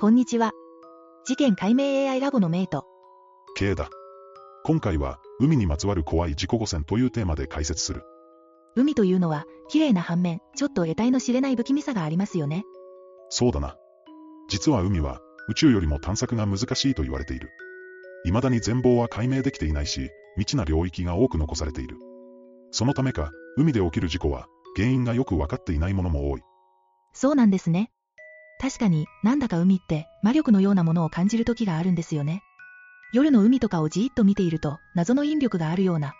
[0.00, 0.52] こんにちは。
[1.26, 2.86] 事件解明 AI ラボのメイト。
[3.56, 3.90] K だ。
[4.62, 8.04] 今回は、海にまつわる怖い事故汚染というテーマで解説する。
[8.76, 12.62] 海というのは、綺麗な反面、ちょっと得体の知れない不気味さがありますよね。
[13.28, 13.76] そうだな。
[14.48, 17.50] 実は海は、宇宙よりも探索が難しいと言われている。
[18.24, 21.96] 未だに全貌は解明できていないし、未知な領域が多く残されている。
[22.70, 24.46] そのためか、海で起きる事故は、
[24.76, 26.42] 原因がよく分かっていないものも多い。
[27.12, 27.90] そうなんですね。
[28.60, 32.42] 確かに、なんだか海って、魔力のようなものを感じる時があるんですよね。
[33.12, 36.14] 夜の海とかをじーっと見ていると、謎の引力があるような。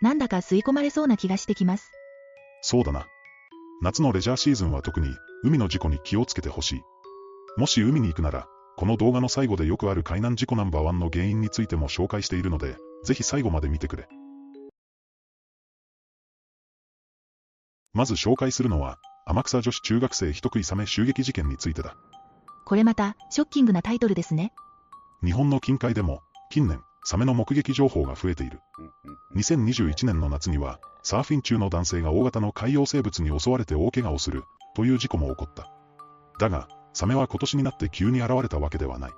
[0.00, 1.90] なんだか吸い込まれそうな気がしてきます。
[2.62, 3.06] そうだな。
[3.82, 5.08] 夏のレジャーシーズンは特に、
[5.42, 6.82] 海の事故に気をつけてほしい。
[7.56, 8.46] もし海に行くなら、
[8.76, 14.08] この動画の最後でよくある海難事故ナンバーワンの原因についても紹介しているので、ぜひ最後まで見てくれ。
[17.92, 21.96] まず紹介するのは、天草女子中学生人食いサメ襲撃事件についてだ。
[22.66, 24.52] これまた、ショッキングなタイトルですね。
[25.24, 28.60] 日本の近海でも、近年、サメの目撃情報が増えている。
[29.36, 34.44] 2021年の夏には、サーフィン中の男性が大型の海洋生物に襲われて大怪我をする、
[34.74, 35.70] という事故も起こった。
[36.38, 39.12] だが、サメは今年になって急に現れたわけではない。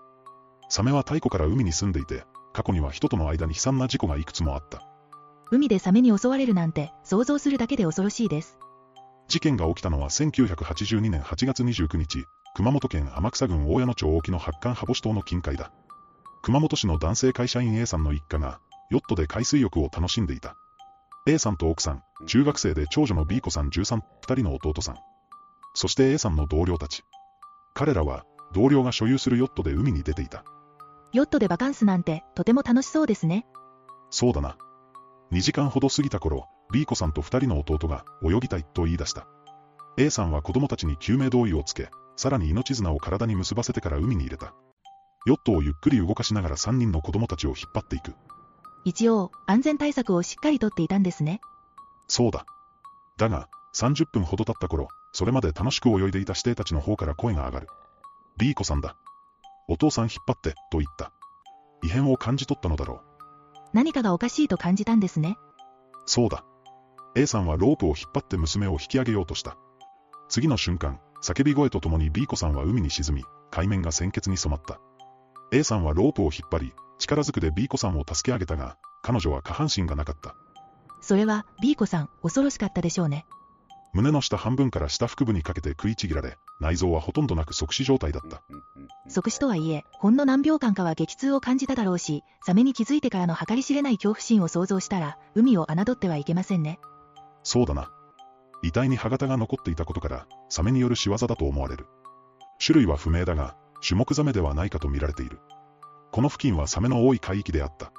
[0.68, 4.82] サメは太古から海に住んでいて、過去には人との間に悲惨な事故がいくつもあった。
[5.50, 8.58] 海でサメに襲われるなんて、想像するだけで恐ろしいです。
[9.28, 12.24] 事件が起きたのは1982年8月29日、
[12.54, 15.72] 熊本県天草郡大矢野町沖の八冠羽星島の近海だ。
[16.42, 20.56] 熊本市の男性会社員 A さんの一家が、ヨットで海水浴を楽しんでいた。
[21.26, 24.96] A さんと奥さん、中学生で長女の B 子さん13、二人の弟さん。
[25.74, 27.02] そして A さんの同僚たち。
[27.74, 30.44] 彼らは、同僚が所有するヨットで海に出ていた。
[31.12, 33.44] ヨットでバカンスなんて、とても楽しそうですね。
[34.10, 34.56] そうだな。
[35.32, 39.26] 2時間ほど過ぎた頃、B 子さんと2人の弟が泳ぎたいと言い出した。
[39.98, 44.54] A さんは子供たちに救命胴衣をつけ、さらに命綱を体に結ばせてから海に入れた。
[45.26, 48.14] ヨットをゆっくり動かしながら3人の子供たちを引っ張っていく。
[48.84, 51.40] 一応、安全対策をしっかりとっていたんですね。
[52.08, 52.46] そうだ。
[53.18, 57.68] だが、30分ほど経った頃、それまで楽しく泳いでいた指定たちの方から声が上がる。
[58.38, 58.96] B 子さんだ。
[59.68, 61.12] お父さん引っ張って、と言った。
[61.82, 63.00] 異変を感じ取ったのだろう。
[63.72, 65.36] 何かがおかしいと感じたんですね。
[66.04, 66.44] そうだ。
[67.16, 69.56] A さんはロープを引っ張って娘を引き上げようとした。
[70.28, 74.78] 次の瞬間、叫び声とともに B 子さんは海に沈み、海面が鮮血に染まった。
[75.50, 80.34] A さんはロープを引っ張り、力ずくで B 子さんを助け上げたが、彼女は下半身がなかった。
[81.00, 83.24] それは、B 子さん、恐ろしかったでしょうね。
[83.94, 88.42] 胸の下半分から下腹部にかけて食いちぎられ、内臓はほとんどなく即死状態だった。
[89.08, 96.78] 即死とはいえ、ほんの何秒間かは激痛を感じただろうし、サメに気づいてからの計り知れない恐怖心を想像したら、海を侮ってはいけませんね。
[97.46, 97.92] そうだな。
[98.62, 101.86] 遺体に歯型が残っていたことから、サメによる仕業だと思われる。
[102.58, 103.54] 種類は不明だが、
[103.86, 105.38] 種目ザメではないかと見られている。
[106.10, 107.92] この付近はサメの多い海域であった。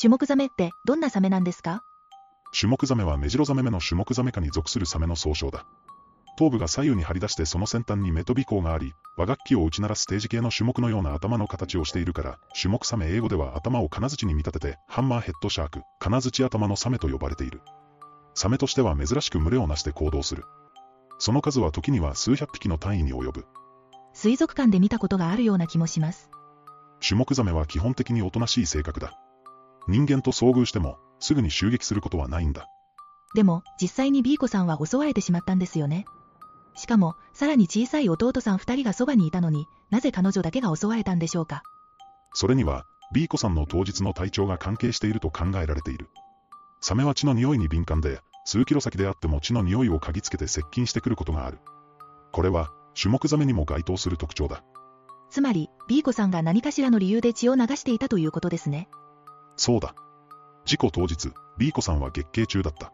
[0.00, 1.82] 種目ザメって、どんなサメなんですか？
[2.58, 5.66] 種目ザメはメジロザメ目の種目ザメ科に属するサメの総称だ。
[6.38, 17.60] 頭部が左右に張り出してその先端に目飛び口があり、和楽器を打ち鳴らす定時系の種目のような頭の形をしているから、種目サメ英語では頭を金槌に見立てて、ハンマーヘッドシャーク、金槌頭のサメと呼ばれている。
[18.34, 20.44] サメとしては珍しく群れをなして行動する。
[21.18, 23.46] その数は時には数百匹の単位に及ぶ。
[24.12, 26.30] 水族館で見たことがあるような気もします。
[27.06, 29.12] 種目ザメは基本的におとなしい性格だ。
[29.88, 32.66] 人間と遭遇しても、すぐに襲撃することはないんだ。
[33.34, 36.04] でも、実際に B 子さんは襲われてしまったんですよね。
[36.74, 41.62] しかも、さらに小さい弟さん二人がそばにいたのになぜ彼女だけが襲われたんでしょうか。
[42.32, 46.08] それには、B 子さんの当日の体調が関係していると考えられている。
[46.80, 51.58] サメは血の匂いに敏感で、数キロ先であっても血の匂いを嗅ぎつけて接近してくることがある。
[52.32, 52.70] これは、
[53.00, 54.64] 種目ザメにも該当する特徴だ。
[55.30, 58.88] つまり、B 子さんが何かしらの理由で血を流していたということですね。
[59.56, 59.94] そうだ。
[60.64, 62.92] 事故当日、B 子さんは月経中だった。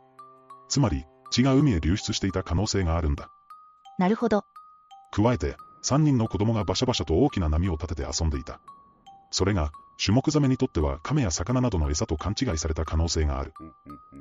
[0.69, 3.31] つまり、血が海へ流出していた可能性があるんだ。
[3.99, 4.45] なるほど。
[5.13, 8.61] 加えて、3人の子供がバシャバシャと大きな波を立てて遊んでいた。
[9.31, 9.71] それが、
[10.03, 13.55] 種目ザメにとっては亀や魚などの餌と勘違いされた可能性がある。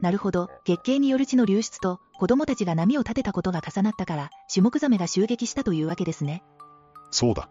[0.01, 0.49] なるほど。
[0.63, 6.43] 月経による血の流出と、子供たちが波を立てたことが重なったから、種目ザメが襲撃したというわけですね。
[7.11, 7.49] そうだ。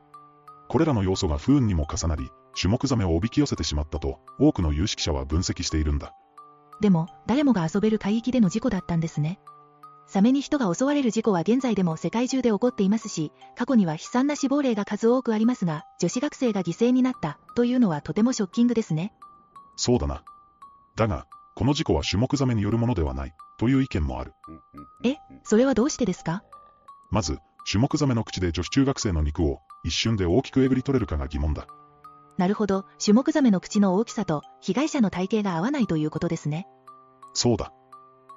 [0.69, 6.15] これらの要素が不運にも重なり、種目ザメをおびき寄せてしまったと、多くの有識者は分析しているんだ。
[6.81, 9.39] でも、誰もが遊べる海域での事故だったんですね。
[10.15, 19.13] サメに人が襲われる事故は現在でも世界中で起こっていますし、過去には悲惨な死亡例が数多くありますが、女子学生が犠牲になったというのはとてもショッキングですね。
[19.75, 20.23] そうだな。
[20.95, 21.27] だが、
[21.57, 24.35] この事故は種目ザメによるものではない、という意見もある。
[25.03, 26.45] え、それはどうしてですか？
[27.11, 31.67] まず、種目ザメの口で女子中学生の肉を、一瞬で大きくえぐり取れるかが疑問だ。
[32.39, 36.69] なるほど、シュモクザメの口の大きさと被害者の体型が合わないということですね。
[37.33, 37.73] そうだ。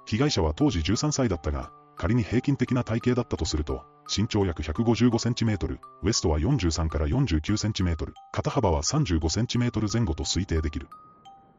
[0.07, 10.87] 被害者は当時13歳だったが、仮に平均的な体型だったとすると、身長約155センチメートル、ウエストは43から49センチメートル、肩幅は35センチメートル前後と推定できる。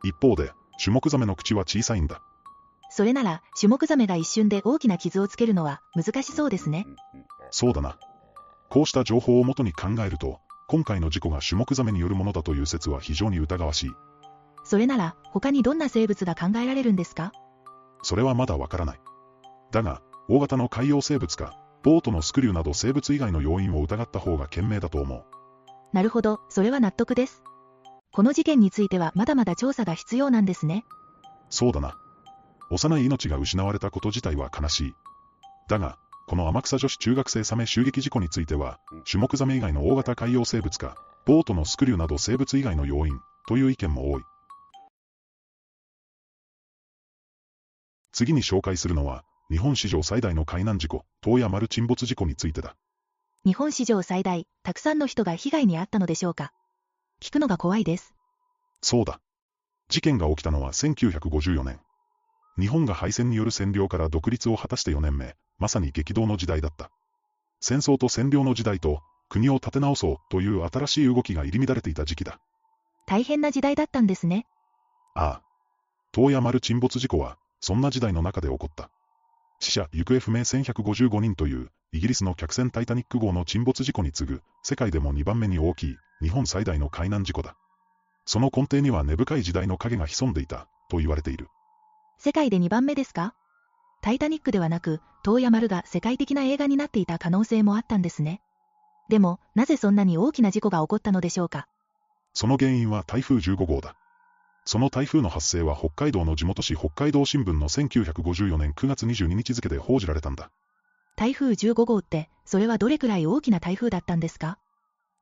[0.03, 2.23] 一方で、シュモクザメの口は小さいんだ。
[2.89, 6.87] それなら、シュモクザメが一瞬で大きな傷をつけるのは難しそうですね。
[7.51, 7.99] そうだな。
[8.71, 13.91] こうした情報をもとに考えると、今回の事故がシュモクザメによるものだという説は非常に疑わしい。
[14.65, 17.33] それなら、他にどんな生物が考えられるんですか？
[18.03, 19.01] それはまだわからない。
[19.73, 25.25] だが、大型の海洋生物か、ボートのスクリューなど生物以外の要因を疑った方が賢明だと思う。
[25.93, 27.43] なるほど、それは納得です。
[28.13, 30.85] この事件についてはまだまだ調査が必要なんですね。
[31.51, 31.97] そうだな。
[32.71, 34.95] 幼い命が失われたこと自体は悲しい。
[35.69, 38.79] だが、この天草女子中学生サメ襲撃事故については、
[39.11, 44.23] 種目ザメ以外の大型海洋生物か、ボートのスクリューなど生物以外の要因、という意見も多い。
[48.19, 52.75] 次に紹介するのは、日本史上最大の海難事故、東野丸沈没事故についてだ。
[53.45, 56.53] 日本史上最大、たくさんの人が被害に遭ったのでしょうか？
[57.21, 58.17] 聞くのが怖いです。
[58.83, 59.21] そうだ。
[59.89, 61.79] 事件が起きたのは1954年。
[62.59, 66.91] 日本が敗戦による占領から独立を果たして4年目、まさに激動の時代だった。
[67.61, 72.41] 戦争と占領の時代と、国を立て直そうという新しい動きが入り乱れていた時期だ。
[73.07, 74.45] 大変な時代だったんですね。
[75.15, 75.43] ああ。
[76.13, 78.91] 東野丸沈没事故は、そんな時代の中で起こった。
[79.61, 87.57] 死者・行方不明1155人という、イギリスの客船タイタニック号の沈没事故に次ぐ、世界でも2番目に大きい、日本最大の海難事故だ。
[88.25, 91.49] その根底には根深い時代の影が潜んでいた、と言われている。
[92.19, 93.35] 世界で2番目ですか？
[94.03, 98.41] タイタニックではなく、東野丸が世界的な映画になっていた可能性もあったんですね。
[99.09, 101.67] でも、なぜそんなに大きな事故が起こったのでしょうか？
[102.35, 103.97] その原因は台風15号だ。
[104.71, 110.51] その台風の発生は北海道の地元紙北海道新聞の1954年9月22日付で報じられたんだ。
[111.17, 114.59] 台風15号って、それはどれくらい大きな台風だったんですか？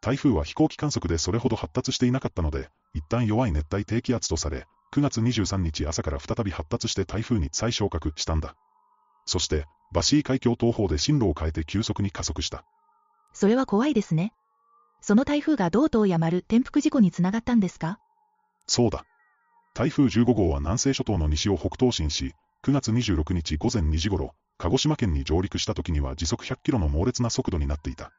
[0.01, 8.57] 台風は飛行機観測でそれほど発達していなかったので、一旦弱い熱帯低気圧とされ、9月23日朝から再び発達して台風に再昇格したんだ。
[9.27, 12.65] そして、バシー海峡東方で進路を変えて急速に加速した。
[13.33, 14.33] それは怖いですね。
[15.01, 18.01] その台風が道東や丸転覆事故につながったんですか？
[18.67, 19.05] そうだ。
[19.77, 22.33] 台風15号は南西諸島の西を北東進し、
[22.65, 28.11] 9月26日午前2時頃、鹿児島県に上陸した時には時速100キロの猛烈な速度になっていた。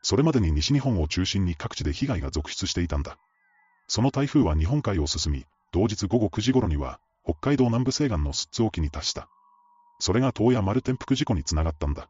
[0.00, 3.18] それまでに西日本を中心に各地で被害が続出していたんだ。
[3.88, 9.28] その台風は日本海を進み、同日午後9時頃には、北海道南部西岸の寿津沖に達した。
[9.98, 12.08] それが東野丸転覆事故につながったんだ。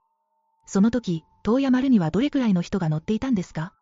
[0.65, 3.73] その時、東野丸にはどれくらいの人が乗っていたんですか？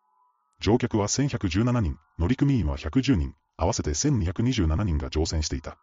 [0.61, 5.77] 乗客は1117人、乗組員は110人、合わせて1227人が乗船していた。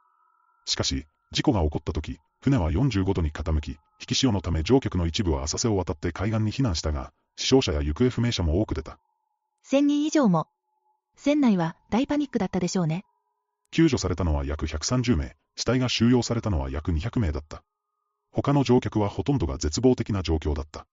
[0.66, 3.78] しかし、事故が起こった時、船は45度に傾き、引
[4.08, 8.98] き潮のため乗客の一部は浅瀬を渡って海岸に避難したが、死傷者や行方不明者も多く出た。
[9.66, 10.48] 1000人以上も。
[11.16, 13.04] 船内は大パニックだったでしょうね。
[13.70, 17.62] 救助されたのは約130名、死体が収容されたのは約200名だった。
[18.32, 20.86] 他の乗客はほとんどが絶望的な状況だった。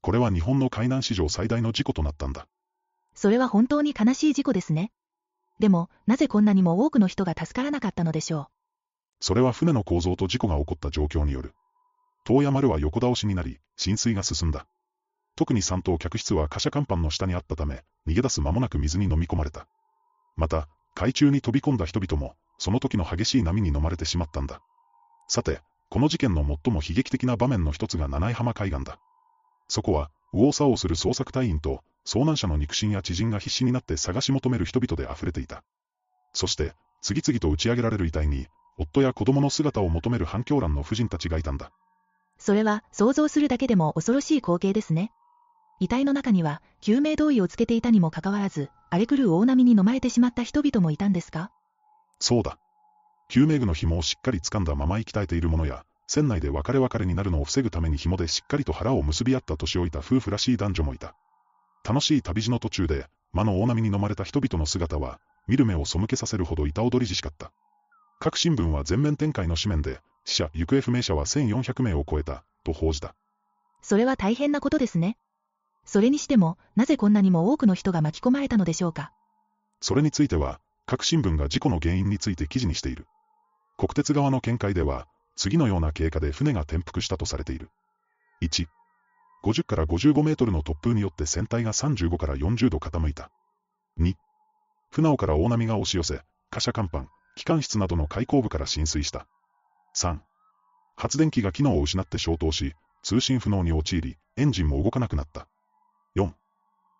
[0.00, 2.46] これは日本の海難史上最大の事故となったんだ。
[3.14, 4.90] それは本当に悲しい事故ですね。
[5.58, 8.46] でも、なぜこんなにも多くの人が助からなかったのでしょう？
[9.20, 11.54] それは船の構造と事故が起こった状況による。
[12.26, 14.66] 東野丸は横倒しになり、浸水が進んだ。
[15.34, 19.66] 特に3等客室は貨車甲板の下にあったため、逃げ出す間もなく水に飲み込まれた。
[20.36, 24.60] また、海中に飛び込んだ人々も、その時の激しい波に飲まれてしまったんだ。
[25.28, 25.60] さて、
[25.90, 28.98] この事件の最も悲劇的な場面の一つが七井浜海岸だ。
[29.68, 35.62] そこは、右往左往する捜索隊員と、遭難者の肉親や知人が必死になって探し求める人々で溢れていた。
[36.32, 36.72] そして、
[37.02, 38.46] 次々と打ち上げられる遺体に、
[38.78, 41.70] 夫や子供の姿を求める反響欄の婦人たちがいたんだ。
[42.38, 45.12] それは、想像するだけでも恐ろしい光景ですね。
[45.80, 51.50] 遺体の中には、救命胴衣をつけていたにもかかわらず、荒れ狂う大波に飲まれてしまった人々もいたんですか？
[52.20, 52.58] そうだ。
[53.28, 61.14] 救命具の紐をしっかり掴んだまま息絶えている者や、船内で別れ別れになるのを防ぐために紐でしっかりと腹を結び合った年老いた夫婦らしい男女もいた。
[61.84, 67.52] 楽しい旅路の途中で、魔の大波に飲まれた人々の姿は、見る目を背けさせるほど板踊りじしかった。
[68.20, 73.14] 各新聞は全面展開の紙面で、死者・行方不明者は1400名を超えた、と報じた。
[73.80, 75.16] それは大変なことですね。
[75.84, 79.12] それにしても、なぜこんなにも多くの人が巻き込まれたのでしょうか。
[79.80, 83.06] それについては、各新聞が事故の原因について記事にしている。
[83.78, 85.06] 国鉄側の見解では、
[85.36, 87.70] 次のような経過で船が転覆したとされている。
[88.42, 88.66] 1、
[89.44, 93.30] 50から55メートルの突風によって船体が35から40度傾いた。
[94.00, 94.14] 2、
[94.90, 99.26] 船尾から大波が押し寄せ、貨車甲板、機関室などの開口部から浸水した。
[99.96, 100.18] 3、
[100.96, 105.46] 発電機が機能を失って消灯し、通信不能に陥り、エンジンも動かなくなった。
[106.16, 106.32] 4、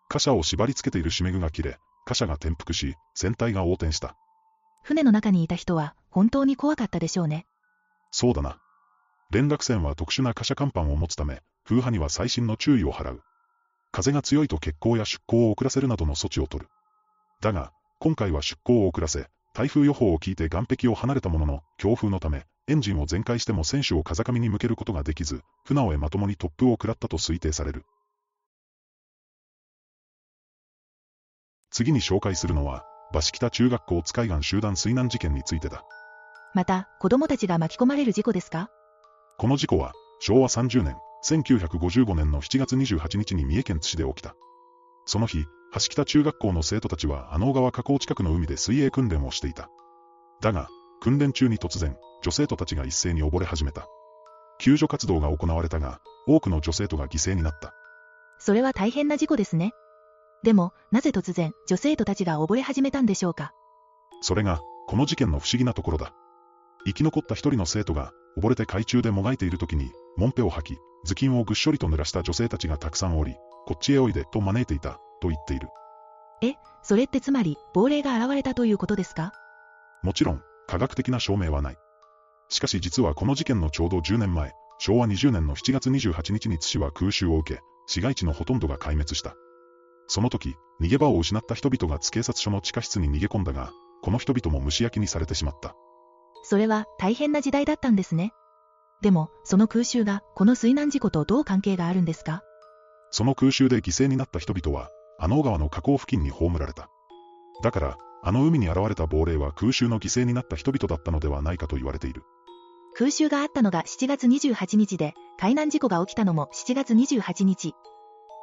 [0.07, 4.15] 貨車を縛り付けている締め具が切れ、貨車が転覆し、船体が横転した。
[4.83, 7.45] 船の中にいた人は本当に怖かったでしょうね。
[8.11, 8.57] そうだな。
[9.31, 13.21] 連絡船は特殊な貨車甲板を持つため、風波には細心の注意を払う。
[13.91, 16.69] 風が強いと欠航や出航を遅らせるなどの措置を取る。
[17.41, 27.85] だが、今回は出航を遅らせ、台風予報を聞いて岸壁を離れたものの、強風のため、エンジンを全開しても船首を風上に向けることができず、船尾へまともに突風を食らったと推定される。
[31.69, 32.83] 次に紹介するのは、
[33.13, 35.83] 橋北中学校使い岸集団水難事件についてだ。
[36.55, 38.69] また、子供たちが巻き込まれる事故ですか？
[39.37, 40.95] この事故は、昭和30年、
[41.27, 44.35] 1955年の7月28日に三重県津市で起きた。
[45.05, 49.69] その日、橋北中学校の生徒たちは阿能川河口近くの海で水泳訓練をしていた。
[50.41, 50.67] だが、
[51.01, 53.87] 訓練中に突然、女生徒たちが一斉に溺れ始めた。
[54.59, 57.73] 救助活動が行われたが、多くの女生徒が犠牲になった。
[58.39, 59.71] それは大変な事故ですね。
[60.43, 63.51] でも、なぜ突然、女生徒たちが溺れ始めたんでしょうか？
[64.21, 66.13] それが、この事件の不思議なところだ。
[66.85, 73.35] 生き残った一人の生徒が、溺れて海中でもがいている時に、もんぺを吐き、頭巾をぐっしょりと濡らした女性たちがたくさんおり、
[73.65, 75.69] こっちへおいで、と招いていた、と言っている。
[76.41, 79.33] え、それってつまり、亡霊が現れたということですか？
[80.03, 81.77] もちろん、科学的な証明はない。
[82.49, 89.35] しかし実はこの事件のちょうど10年前、昭和20年の7月28日に津市は空襲を受け、市街地のほとんどが壊滅した。
[90.07, 95.75] その時、逃げ場を失った人々が津警察署の地下室に逃げ込んだが、この人々も蒸し焼きにされてしまった。
[96.43, 98.31] それは大変な時代だったんですね。
[99.01, 102.43] でも、その空襲がこの水難事故とどう関係があるんですか？
[103.11, 104.89] その空襲で犠牲になった人々は、
[105.19, 106.89] 阿能川の河口付近に葬られた。
[107.63, 112.23] だから、あの海に現れた亡霊は空襲の犠牲になった人々だったのではないかと言われている。
[112.95, 117.73] 空襲があったのが7月28日で、海難事故が起きたのも7月28日。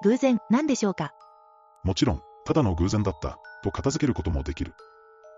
[0.03, 1.13] 偶然、なんでしょうか？
[1.85, 4.73] もちろん、ただの偶然だった、と片付けることもできる。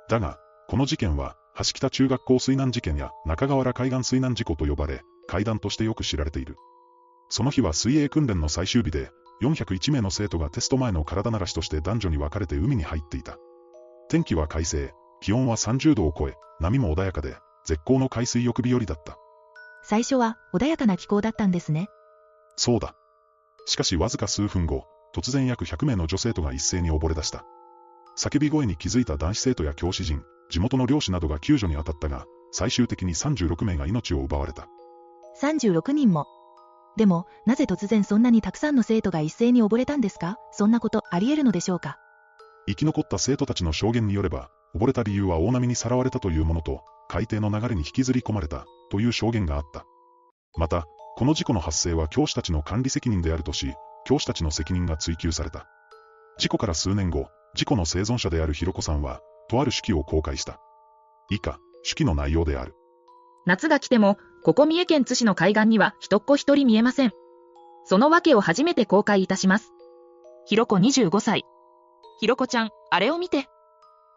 [0.09, 6.57] だが、この事件は、橋北中学校水難事件や中川原海岸水難事故と呼ばれ、階段としてよく知られている。
[7.31, 9.11] その日は水泳訓練の最終日で、
[9.43, 13.39] 401名の生徒がテスト前の体慣らしとして男女に分かれて海に入っていた。
[14.09, 19.17] 天気は快晴、気温は30度を超え、波も穏やかで、絶好の海水浴日和だった。
[19.83, 21.89] 最初は穏やかな気候だったんですね。
[22.57, 22.95] そうだ。
[23.67, 27.45] しかしわずか数分後、突然約100名の女生徒が一斉に溺れ出した。
[28.17, 34.69] 叫び声に気づいた男子生徒や教師陣、地元の漁師などが救助に当たったが、最終的に36名が命を奪われた。
[35.41, 36.27] 36人も。
[36.97, 40.37] でも、なぜ突然そんなにたくさんの生徒が一斉に溺れたんですか？
[40.51, 41.99] そんなことあり得るのでしょうか？
[42.67, 49.85] 生き残った生徒たちの証言によれば、溺れた理由は大波にさらわれたというものと、海底の流れに引きずり込まれた、という証言があった。
[50.57, 50.87] また、
[51.17, 53.75] この事故の発生は教師たちの管理責任であるとし、
[54.05, 55.67] 教師たちの責任が追及された。
[56.39, 60.61] 事故から数年後、事故の生存者であるひろこさんは、とある手記を公開した。
[61.31, 62.75] 以下、手記の内容である。
[63.47, 67.13] 夏が来ても、ここ三重県津市の海岸には人っ子一人見えません。
[67.85, 69.73] その訳を初めて公開いたします。
[70.47, 71.45] ひろこ25歳。
[72.21, 73.49] ひろこちゃん、あれを見て。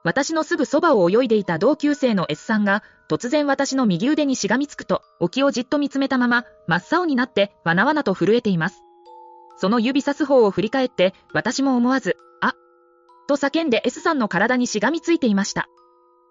[0.04, 8.82] 私のすぐそばを泳いでいた同級生の S さんが、突然私の右腕にしがみつくと、沖をじっと見つめたまま、真っ青になって、わなわなと震えています。
[9.58, 12.18] その指さす方を振り返って、私も思わず、
[13.32, 15.68] と叫んで S さんの体にしがみついていました。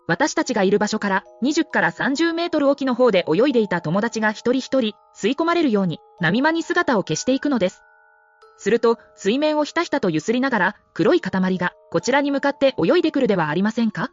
[0.06, 7.82] 私たちがいる場所から20から30メートル沖の方で泳いでいた友達が一人一人吸い込まれるように波間に姿を消していくのです。
[8.58, 14.10] すると、水面をひたひたと揺すりながら、黒い塊が、こちらに向かって泳いでくるではありませんか？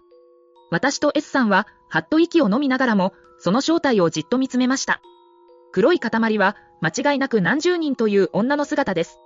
[0.72, 5.02] 私と S さんは、はっと息を飲みながらも、その正体をじっと見つめました。
[5.74, 9.20] 黒い塊は、間違いなく何十人という女の姿です。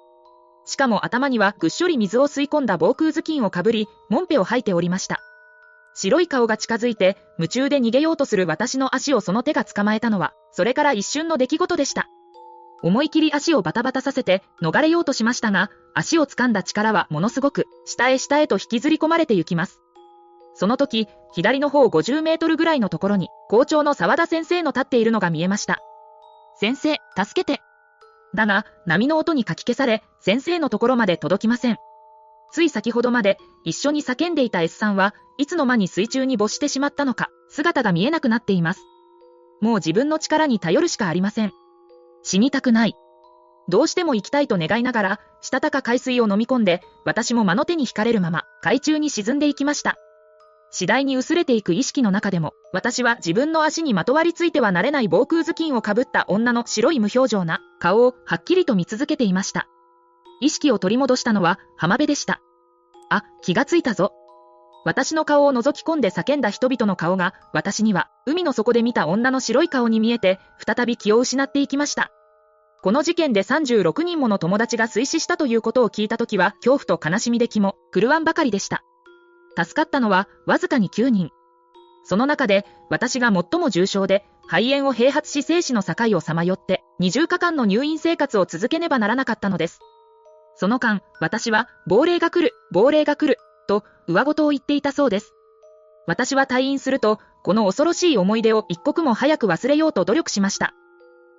[0.65, 5.21] しかも頭にはぐっしょり水を吸い込んだ防空頭巾をかぶり、もんぺを吐いておりました。
[5.93, 12.07] 白い顔が近づいて、夢中で逃げようとする私の足をその手が捕まえたのは、それから一瞬の出来事でした。
[12.83, 19.79] 思い切り足をバタバタさせて逃れようとしましたが、足を掴んだ力はものすごく、下へ下へと引きずり込まれて行きます。
[20.53, 25.79] その時、左の方50メートルぐらいのところに、校長の沢田先生の立っているのが見えました。
[26.55, 27.61] 先生、助けて。
[28.33, 31.77] だが、波の音にかき消され、先生のところまで届きません。
[32.51, 38.81] つい先ほどまで、一緒に叫んでいた S さんは、いつの間に水中に没してしまったのか、姿が見えなくなっています。
[39.61, 41.53] もう自分の力に頼るしかありません。
[42.23, 42.95] 死にたくない。
[43.69, 49.97] どうしても行きたいと願いながら、したたか海水を飲み込んで、私も間の手に惹かれるまま、海中に沈んでいきました。
[50.71, 59.67] 次第に薄れていく意識の中でも、私は自分の足にまとわりついてはなれない防空頭巾をかぶった女の白い無表情な顔をはっきりと見続けていました。
[60.39, 62.41] 意識を取り戻したのは浜辺でした。
[63.09, 64.13] あ、気がついたぞ。
[64.85, 72.11] 私の顔を覗き込んで叫んだ人々の顔が、私には海の底で見た女の白い顔に見えて、再び気を失っていきました。
[72.81, 78.83] この事件で36人もの友達が水死したということを聞いたときは、恐怖と悲しみで気も狂わんばかりでした。
[79.57, 81.29] 助かったのはわずかに9人。
[82.03, 89.79] その中で私が最も重症で肺炎を併発し生死の境をさまよって20日間の入院生活を続けねばならなかったのです。
[90.55, 95.33] その間、私は亡霊が来る、亡霊が来る、と上ごとを言っていたそうです。
[96.07, 100.73] 私は退院すると、この恐ろしい思い出を一刻も早く忘れようと努力しました。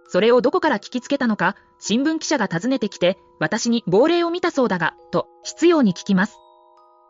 [0.09, 6.37] それをどこから聞きつけたのか、新聞記者が訪ねてきて、私に亡霊を見たそうだが、と、必要に聞きます。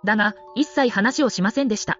[0.04, 1.98] だが、一切話をしませんでした。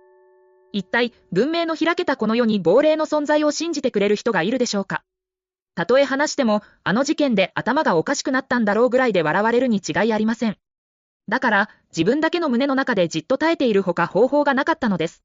[0.73, 5.04] 一体、文明の開けたこの世に亡霊の存在を信じてくれる人がいるでしょうか
[5.75, 10.56] たとえ話しても、あの事件で頭がおかしくなったんだろうぐらいで笑われるに違いありません。
[11.28, 15.23] だから、自分だけの胸の中でじっと耐えているほか方法がなかったのです。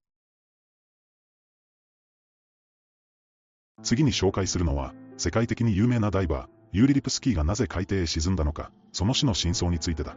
[3.84, 10.16] 次に紹介するのは、世界的に有名なダイバー、ユーリリプスキーがなぜ海底へ沈んだのか、その死の真相についてだ。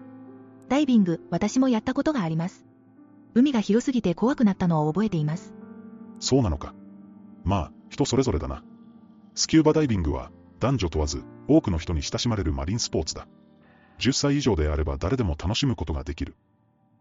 [0.70, 2.64] ダイビング、私もやったことがあります。
[3.34, 5.52] 海が広すぎて怖くなったのを覚えています。
[6.20, 6.74] そうなのか。
[7.42, 8.62] まあ、人それぞれだな。
[9.34, 13.26] スキューバダイビングは、男女問わず、多くの人に親しまれるマリンスポーツだ。
[13.98, 16.36] 10歳以上であれば誰でも楽しむことができる。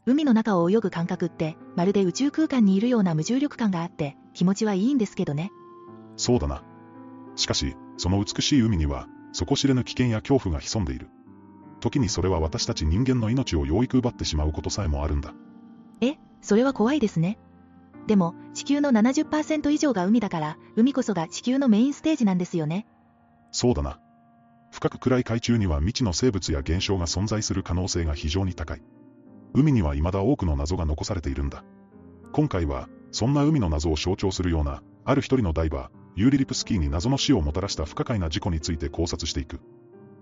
[0.07, 5.51] 海の中を泳ぐ感覚って、まるで宇宙空間にいるような無重力感があって、気持ちはいいんですけどね。
[6.17, 6.63] そうだな。
[7.35, 11.11] しかし、その美しい海には、底知れぬ危険や恐怖が潜んでいる。
[11.79, 15.33] 時にそれは私たち人間の命を養育奪ってしまうことさえもあるんだ。
[16.01, 17.37] え、それは怖いですね。
[18.07, 22.87] でも、地球の70%以上が海だから、海こそが地球のメインステージなんですよね。
[23.51, 23.99] そうだな。
[24.71, 28.81] 深く暗い海中には未知の生物や現象が存在する可能性が非常に高い。
[29.53, 31.63] 海には未だ多くの謎が残されているんだ。
[32.31, 39.59] 今回は、そんな海の謎を象徴するような、ある一人のダイバー、ユーリリプスキーに謎の死をもたらした不可解な事故について考察していく。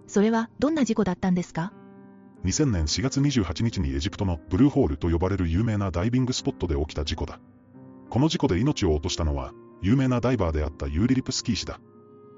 [0.07, 1.73] それはどんな事故だったんですか
[2.45, 7.39] ？2000年4月28日にエジプトのブルーホールと呼ばれる有名なダイビングスポットで起きた事故だ。
[8.09, 11.79] この事故で命を落としたのは、有名なダイバーであったユーリリプスキー氏だ。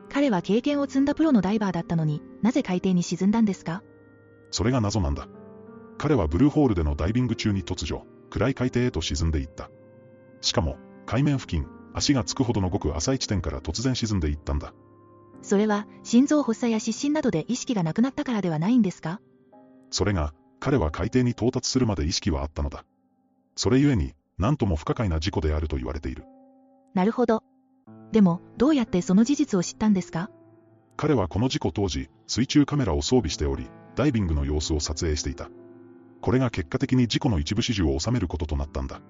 [0.10, 3.84] 彼は経験を積んだプロのダイバーだったのになぜ海底に沈んだんですか？
[4.50, 5.28] それが謎なんだ。
[6.00, 9.70] 彼はブルーホールでのダイビング中に突如、暗い海底へと沈んでいった。
[10.42, 14.74] しかも、海面付近、足がつくほどのごく浅い地点から突然沈んでいったんだ。
[15.42, 19.20] それは心臓発作や失神などで意識がなくなったからではないんですか？
[19.92, 22.86] それが、彼は海底に到達するまで意識はあったのだ。
[23.56, 26.26] それゆえに、何とも不可解な事故であると言われている。
[26.94, 27.44] なるほど。
[28.12, 30.30] でも、どうやってその事実を知ったんですか？
[30.98, 35.50] 彼はこの事故当時、水中カメラを装備しており、ダイビングの様子を撮影していた。
[36.22, 39.02] これが結果的に事故の一部始終を収めることとなったんだ。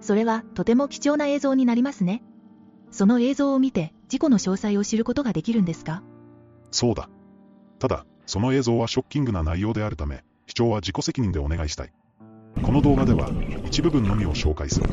[0.00, 2.22] それは、とても貴重な映像になりますね。
[2.90, 6.02] その映像を見て、事故の詳細を知ることができるんですか？
[6.70, 7.08] そうだ。
[7.78, 11.94] ただ、その映像はショッキングな内容であるため、視聴は自己責任でお願いしたい。
[12.60, 13.32] この動画では、
[13.64, 14.90] 一部分のみを紹介する。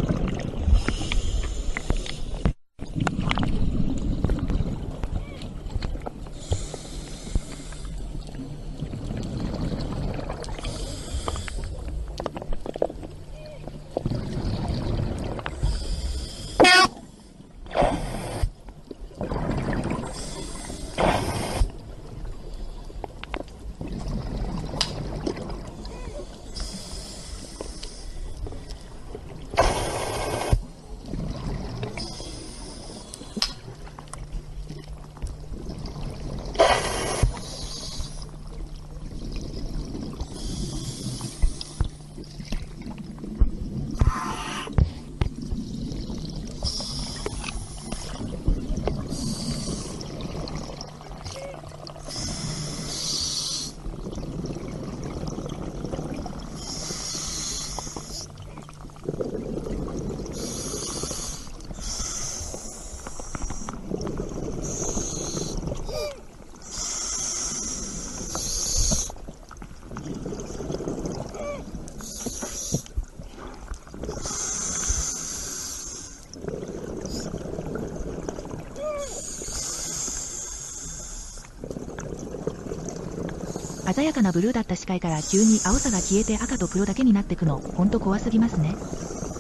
[84.00, 88.78] 鮮やかなブルーだった視界から急に青さが消えて赤と黒だけになってくの、ほんと怖すぎますね。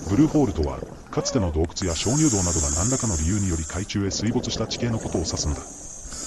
[0.06, 5.65] ブルーホールとは、かつての洞窟や鍾乳洞などが何らかの理由により海中へ水没した地形のことを指すんだ。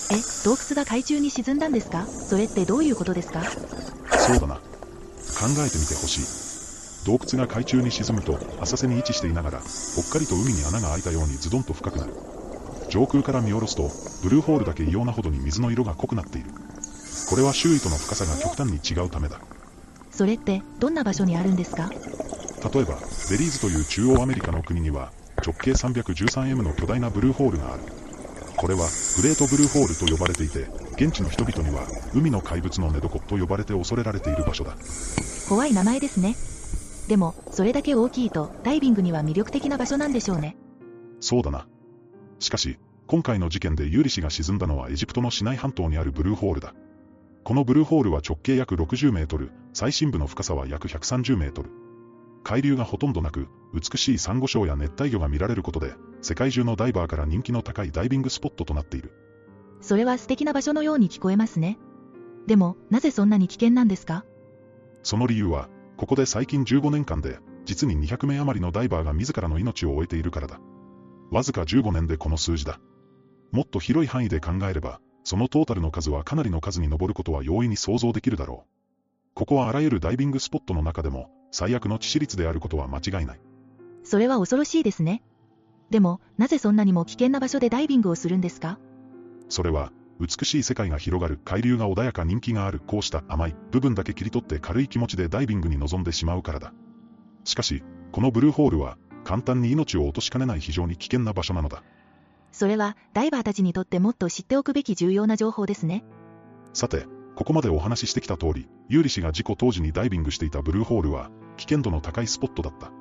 [0.08, 2.08] え、洞窟が海中に沈んだんですか？
[2.24, 3.50] それってどういうことですか？
[4.16, 4.62] そうだな。
[5.34, 6.28] 考えてみてほしい。
[7.04, 9.62] 洞窟が海中に沈むと浅瀬に位置していながら、
[9.94, 12.14] ぽっかりと海に穴が開いたようにズドンと深くなる。
[12.88, 13.92] 上空から見下ろすと、
[14.22, 16.61] ブルーホールだけ異様なほどに水の色が濃くなっている。
[17.32, 19.40] これは周囲との深さが極端に違うためだ。
[20.10, 21.88] それって、どんな場所にあるんですか？
[21.88, 22.98] 例えば、
[23.30, 27.84] ベリーズという中央アメリカの国には、直径 313M の巨大なブルーホールがある。
[28.54, 30.66] これは、グレートブルーホールと呼ばれていて、
[31.02, 34.76] 現地の人々には、海の怪物の寝床と呼ばれて恐れられている場所だ。
[35.48, 36.36] 怖い名前ですね。
[37.08, 40.54] でも、それだけ大きいと、ダイビングには魅力的な場所なんでしょうね。
[41.20, 41.66] そうだな。
[42.40, 46.74] しかし、今回の事件でユーリ氏が沈んだのはエジプトのシナイ半島にあるブルーホールだ。
[47.44, 51.70] このブルーホールは直径約60メートル、最深部の深さは約130メートル。
[52.44, 59.12] 海流がほとんどなく、美しいサンゴ礁や熱帯魚が見られることで、世界中のダイバーから人気の高いダイビングスポットとなっている。
[59.80, 61.78] それは素敵な場所のように聞こえますね。
[62.46, 64.24] でも、なぜそんなに危険なんですか？
[65.02, 70.60] その理由は、ここで最近15年間で、実に200名余りのダイバーが自らの命を終えているからだ。
[71.32, 72.78] わずか15年でこの数字だ。
[73.50, 78.68] もっと広い範囲で考えれば、そのトータルの数はかなりの数に上ることは容易に想像できるだろう。
[79.34, 83.40] ここはあらゆるダイビングスポットの中でも、最悪の致死率であることは間違いない。
[84.04, 85.22] それは恐ろしいですね。
[85.90, 88.78] でも、なぜそんなにも危険な場所でダイビングをするんですか？
[89.48, 96.72] それは、美しい世界が広がる海流が穏やか人気があるこうした甘い部分だけ切り取って軽い気持ちでダイビングに臨んでしまうからだ。
[97.44, 97.82] しかし、
[98.12, 101.82] このブルーホールは、簡単に命を落としかねない非常に危険な場所なのだ。
[102.62, 106.04] それは、ダイバーたちにとってもっと知っておくべき重要な情報ですね。
[106.72, 112.92] さて、ここまでお話ししてきた通り、ユーリ氏が事故当時にダイビングしていたブルーホールは、危険度の高いスポットだった。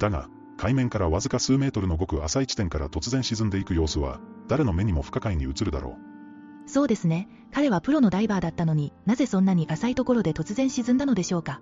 [0.00, 6.68] だが、海面からわずか数メートルのごく浅い地点から突然沈んでいく様子は、誰の目にも不可解に映るだろう。
[6.68, 7.28] そうですね。
[7.52, 11.60] 彼はプロのダイバーだったのになぜそんなに浅いところで突然沈んだのでしょうか。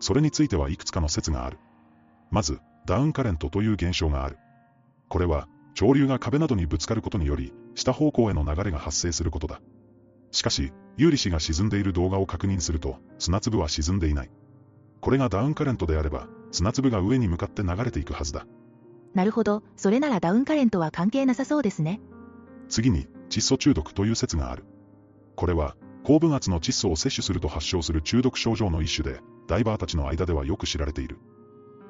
[0.00, 1.60] それについてはいくつかの説がある。
[2.32, 4.36] まず、ダウンカレントという現象がある。
[5.08, 5.46] これは、
[5.76, 9.60] 潮流が壁などにぶつかることにより、下方向への流れが発生することだ。
[10.32, 14.30] しかし、ユーリ氏が沈んでいる動画を確認すると、砂粒は沈んでいない。
[15.02, 18.46] これがダウンカレントであれば、砂粒が上に向かって流れていくはずだ。
[19.12, 22.00] なるほど、それならダウンカレントは関係なさそうですね。
[22.70, 24.64] 次に、窒素中毒という説がある。
[25.34, 31.18] これは、高分圧の窒素を摂取すると発症する中毒症状の一種で、ダイバーたちの間ではよく知られている。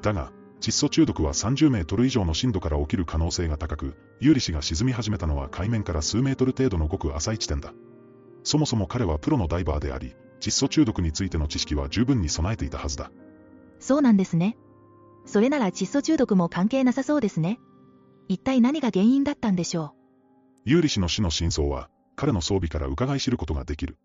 [0.02, 7.72] だが、窒素中毒は30メートル以上の深度から起きる可能性が高く、ユーリ氏が沈み始めたのは海面から数メートル程度のごく浅い地点だ。
[8.42, 13.10] そもそも彼はプロのダイバーであり、窒素中毒についての知識は十分に備えていたはずだ。
[13.80, 14.56] そうなんですね。
[15.26, 17.58] それなら窒素中毒も関係なさそうですね。
[18.28, 19.94] 一体何が原因だったんでしょ
[20.64, 23.98] ユーリ氏の死の真相は、彼の装備から伺い知ることができる。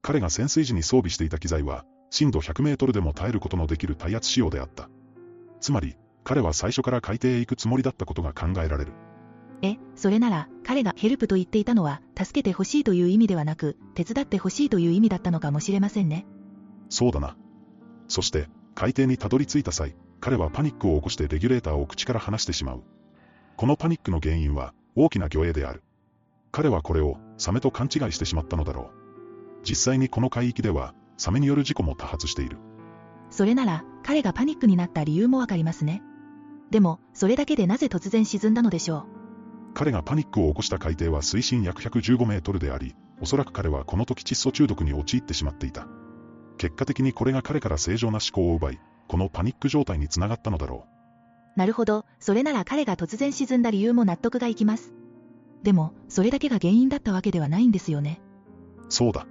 [0.00, 4.88] 彼が潜水時に装備していた機材は、深度100メートルでも耐えることのできる耐圧仕様であった。
[5.62, 8.92] つまり、彼は最初から海底へ行くつもりだったことが考えられる。
[8.92, 9.66] う。
[9.66, 16.26] え、それなら、彼がヘルプと言っていたのは、助けてほしいという意味ではなく、手伝ってほしいという意味だったのかもしれませんね。
[16.88, 17.36] そうだな。
[18.08, 22.82] そして、海底にたどり着いた際、彼はパニックを起こしてレギュレーターを口から離してしまう。
[23.56, 25.84] このパニックの原因は、大きな魚影である。
[26.50, 29.02] 彼はこれを、サメと勘違いしてしまったのだろう。
[29.62, 32.58] 実際にこの海域では、サメによる事故も多発している。
[33.30, 36.02] それなら、彼がパニックになった理由もわかりますね。
[36.70, 39.06] でも、それだけでなぜ突然沈んだのでしょ
[39.74, 45.86] 彼がパニックを起こした海底は水深約115メートルであり、おそらく彼はこの時窒素中毒に陥ってしまっていた。
[46.58, 50.86] 結果的にこれが彼から正常な思考を奪い、このパニック状態につながったのだろ
[51.56, 51.58] う。
[51.58, 54.94] なるほど、それなら彼が突然沈んだ理由も納得がいきます。
[55.62, 58.20] でも、それだけが原因だったわけではないんですよね。
[58.88, 59.26] そうだ。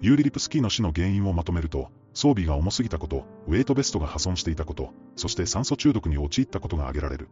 [0.00, 7.28] ユーリ・リプスキーの死の原因をまとめると、装備が重すぎたこと、ウェイトベストが破損していたこと、そして酸素中毒に陥ったことが挙げられる。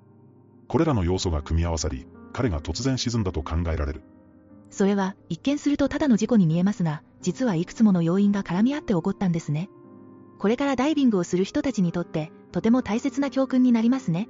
[0.69, 4.03] これらの要素が組み合わさり、彼が突然沈んだと考えられる。
[4.71, 9.69] それは、一見するとただの事故に見えますが、実はいくつもの要因が絡み合って起こったんですね。
[10.39, 14.29] これからダイビングをする人たちにとって、とても大切な教訓になりますね。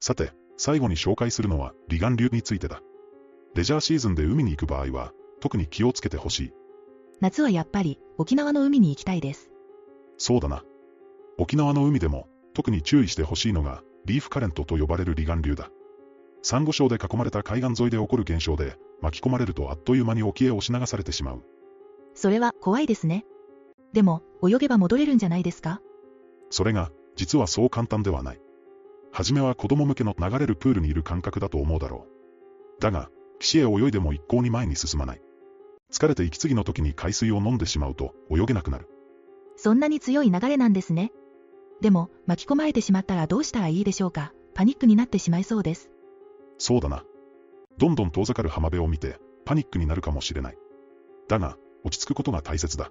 [0.00, 2.80] さて、最後に紹介するのは、離岸流についてだ。
[3.54, 6.52] レジャーシーズンで海に行く場合は、特に気をつけてほしい。
[7.20, 9.50] 夏はやっぱり、沖縄の海に行きたいです。
[10.18, 10.64] そうだな。
[11.38, 15.70] 沖縄の海でも、特に注意してほしいのが、リーフカレントと呼ばれる離岸流だ。
[16.42, 21.42] サンゴ礁で囲まれた海岸沿いで起こる現象で、巻き込まれるとあっという間に沖へ押し流されてしまう。
[22.14, 23.26] それは怖いですね。
[23.92, 25.80] でも、泳げば戻れるんじゃないですか？
[26.50, 28.40] それが、実はそう簡単ではない。
[29.12, 32.06] はじめは子供向けの流れるプールにいる感覚だと思うだろ
[32.78, 32.80] う。
[32.80, 35.22] だが、岸へ泳いでも一向に前に進まない。
[35.92, 38.88] 疲れて息継ぎの時に海水を飲んでしまうと泳げなくなる。
[39.56, 41.12] そんなに強い流れなんですね。
[41.80, 45.90] でも、巻き込まれてしまったらどうしたらいいでしょうかパニックになってしまいそうです。
[46.58, 47.04] そうだな。
[47.78, 50.58] どんどん遠ざかる浜辺を見て、パニックになるかもしれない。
[51.28, 52.90] だが、落ち着くことが大切だ。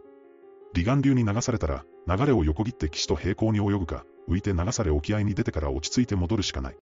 [0.76, 6.78] 離岸流に流されたら、流れを横切って岸と平行に泳ぐか、浮いて流され沖合に出てから落ち着いて戻るしかない。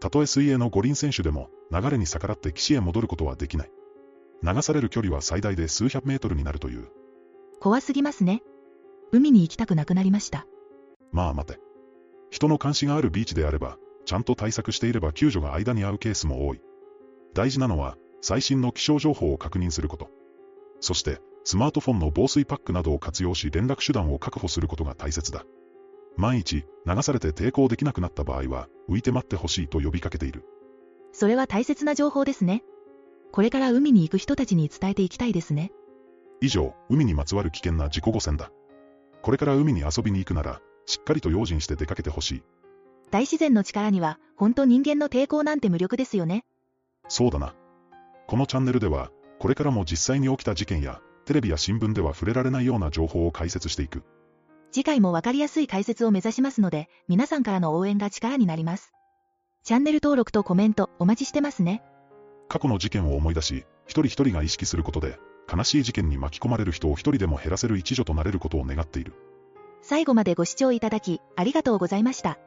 [0.00, 3.70] たとえ水泳の五輪選手でも、流れに逆らって岸へ戻ることはできない。
[4.42, 6.88] 流される距離は最大で数百メートルになるという。
[7.60, 8.42] 怖すぎますね。
[9.12, 10.46] 海に行きたくなくなりました。
[11.12, 11.60] まあ待て。
[12.30, 13.76] 人の監視があるビーチであれば、
[14.06, 16.60] ちゃんと対策していれば救助が間に合うケースも多い。
[17.34, 20.08] 大事なのは、最新の気象情報を確認すること。
[20.80, 25.44] そして、スマートフォンの防水パックなどを活用し連絡手段を確保することが大切だ。
[26.16, 30.44] 万一、流されて抵抗できなくなった場合は、浮いて待ってほしいと呼びかけている。
[31.12, 32.62] それは大切な情報ですね。
[33.32, 35.70] これから海に行く人たちに伝えていきたいですね。
[36.40, 38.50] 以上、海にまつわる危険な事故誤船だ。
[39.22, 42.42] これから海に遊びに行くなら、しっかりと用心して出かけてほしい。
[43.10, 46.44] 大自然の力には、本当人間の抵抗なんて無力ですよね。
[47.08, 47.54] そうだな。
[48.26, 54.02] このチャンネルでは、これからも実際に起きた事件や、テレビや新聞では触れられないような情報を解説していく。
[54.72, 58.92] 次回もわかりやすい解説を目指しますので、皆さんからの応援が力になります。
[59.64, 61.82] チャンネル登録とコメントお待ちしてますね。
[62.50, 69.14] 過去の事件を思い出し、一人一人が意識することで、悲しい事件に巻き込まれる人を一人でも減らせる一助となれることを願っている。
[69.82, 72.40] 最後までご視聴いただき、ありがとうございました。